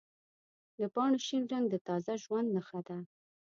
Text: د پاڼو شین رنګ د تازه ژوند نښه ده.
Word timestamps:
د 0.79 0.81
پاڼو 0.93 1.17
شین 1.27 1.43
رنګ 1.53 1.65
د 1.69 1.75
تازه 1.87 2.13
ژوند 2.23 2.47
نښه 2.55 2.79
ده. 2.87 2.97